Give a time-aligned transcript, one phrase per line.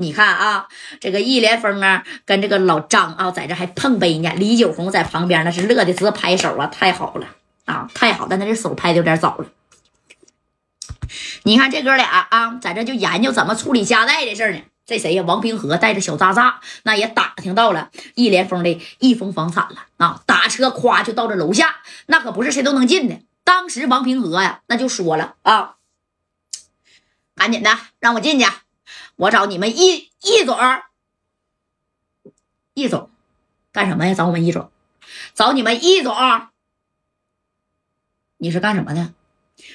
[0.00, 0.66] 你看啊，
[0.98, 4.32] 这个易连峰啊，跟这个老张啊，在这还碰杯呢。
[4.34, 7.26] 李九红在旁边那是乐的直拍手啊，太好了
[7.66, 8.26] 啊，太好！
[8.26, 9.46] 但他这手拍的有点早了。
[11.42, 14.60] 你看这哥俩啊，在这就研究怎么处理家带的事呢。
[14.86, 15.22] 这谁呀？
[15.22, 20.22] 王平和带着小渣渣，那也打听到了易连峰的一封房产了啊！
[20.24, 21.76] 打车夸就到这楼下，
[22.06, 23.20] 那可不是谁都能进的。
[23.44, 25.74] 当时王平和呀，那就说了啊，
[27.36, 28.46] 赶紧的让我进去，
[29.20, 30.56] 我找你们易易总，
[32.72, 33.10] 易总
[33.70, 34.14] 干什么呀？
[34.14, 34.70] 找我们易总，
[35.34, 36.16] 找你们易总，
[38.38, 39.12] 你是干什么的？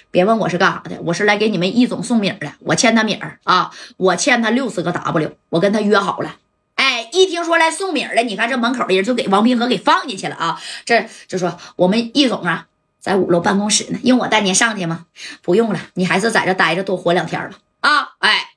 [0.10, 2.54] 别问我是干啥的，我是来给你们易总送米的。
[2.62, 6.38] 我欠他米儿啊，我欠他六十个 W，我跟他约好了。
[6.74, 10.60] 哎，一听说来送米儿的，你看这门口的人就给王平和给放进去了啊。
[10.86, 12.68] 这就说我们易总啊，
[13.00, 15.06] 在五楼办公室呢，用我带您上去吗？
[15.44, 17.60] 不用了，你还是在这待着多活两天吧。
[17.82, 18.55] 啊，哎。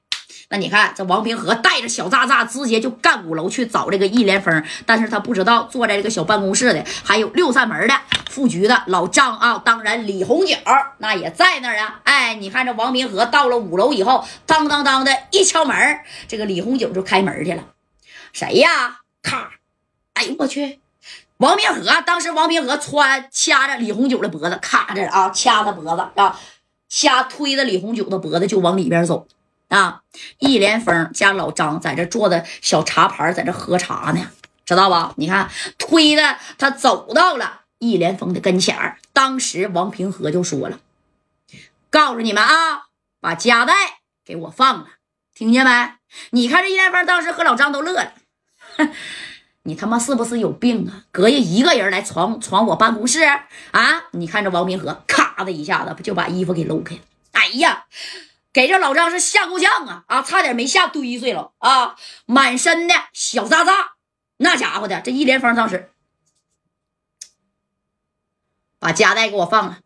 [0.51, 7.95] 那你看，这王平和带着小渣渣直接就干五楼去找这个易连峰，但是他不知道坐在这个小办公室的还有六扇门的
[8.31, 10.57] 副局的老张啊，当然李红九
[10.97, 12.01] 那也在那儿啊。
[12.05, 15.77] 哎，你看这王平和到了五楼以后，当当当的一敲门，
[16.27, 17.63] 这个李红九就开门去了。
[18.33, 19.01] 谁呀？
[19.23, 19.51] 咔！
[20.15, 20.81] 哎呦我去！
[21.37, 26.41] 王平和当时王平和穿掐着李红九的脖子，卡着啊，掐他脖子啊，
[26.89, 29.27] 掐推着李红九的脖子就往里边走。
[29.69, 30.03] 啊！
[30.39, 34.31] 易连峰加老张在这坐的小茶盘，在这喝茶呢，
[34.65, 35.13] 知道吧？
[35.17, 38.99] 你看，推的他走到了易连峰的跟前儿。
[39.13, 40.81] 当时王平和就说了
[41.91, 42.87] ：“告诉你们啊，
[43.21, 43.75] 把夹带
[44.25, 44.87] 给我放了，
[45.35, 45.93] 听见没？
[46.31, 48.13] 你看这易连峰当时和老张都乐了，
[49.65, 51.05] 你他妈是不是有病啊？
[51.13, 53.23] 隔夜一个人来闯闯我办公室
[53.73, 54.05] 啊？
[54.13, 57.01] 你看这王平和咔的一下子就把衣服给搂开了。
[57.33, 57.85] 哎呀！”
[58.59, 61.95] 给这老张是吓够呛啊啊，差点没吓堆碎了啊！
[62.27, 63.93] 满身的小渣渣，
[64.39, 65.93] 那家伙的这一连峰当时
[68.81, 69.79] 把夹带给我放了，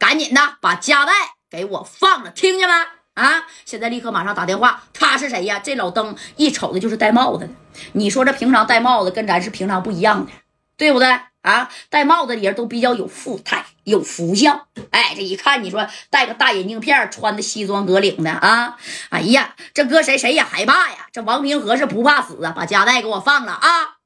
[0.00, 1.12] 赶紧的把夹带
[1.48, 2.74] 给我放了，听见没？
[3.14, 3.46] 啊！
[3.64, 4.82] 现在立刻马上打电话。
[4.92, 5.60] 他是谁呀？
[5.60, 7.52] 这老登一瞅的就是戴帽子的。
[7.92, 10.32] 你说这平常戴帽子跟咱是平常不一样的，
[10.76, 11.20] 对不对？
[11.42, 14.66] 啊，戴帽子的人都比较有富态，有福相。
[14.90, 18.76] 哎，这一看，你说戴个大眼镜片，穿的西装革领的啊，
[19.08, 21.06] 哎呀，这搁谁谁也害怕呀。
[21.12, 23.96] 这王平和是不怕死啊，把夹带给我放了啊，